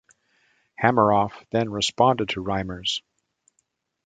[0.81, 3.01] Hameroff then responded to Reimers.